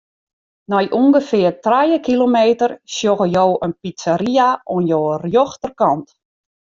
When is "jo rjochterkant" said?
4.91-6.07